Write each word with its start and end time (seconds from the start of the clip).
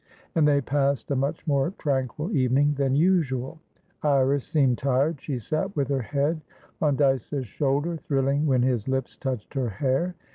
And 0.33 0.47
they 0.47 0.61
passed 0.61 1.11
a 1.11 1.15
much 1.15 1.45
more 1.45 1.69
tranquil 1.77 2.35
evening 2.35 2.73
than 2.73 2.95
usual. 2.95 3.59
Iris 4.01 4.47
seemed 4.47 4.79
tired; 4.79 5.21
she 5.21 5.37
sat 5.37 5.75
with 5.75 5.89
her 5.89 6.01
head 6.01 6.41
on 6.81 6.95
Dyce's 6.95 7.45
shoulder, 7.45 7.97
thrilling 7.97 8.47
when 8.47 8.63
his 8.63 8.87
lips 8.87 9.15
touched 9.15 9.53
her 9.53 9.69
hair. 9.69 10.15